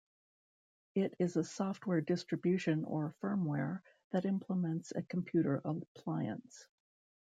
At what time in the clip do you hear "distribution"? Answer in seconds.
2.01-2.85